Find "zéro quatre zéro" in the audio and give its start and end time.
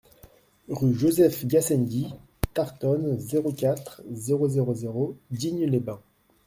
3.19-4.49